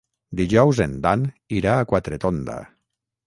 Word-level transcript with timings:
Dijous 0.37 0.79
en 0.85 0.95
Dan 1.03 1.27
irà 1.59 1.77
a 1.79 1.85
Quatretonda. 1.91 2.57